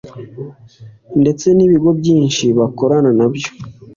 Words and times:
ndetse 1.21 1.47
n’ibigo 1.53 1.89
byinshi 1.99 2.45
bakorana 2.57 3.11
nabyo 3.17 3.49